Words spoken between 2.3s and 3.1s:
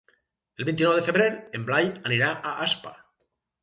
a Aspa.